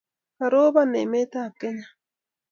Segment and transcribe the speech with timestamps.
[0.37, 1.87] Karoban emet ab Kenya